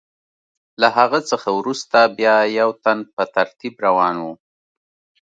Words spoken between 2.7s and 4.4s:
تن په ترتیب روان و.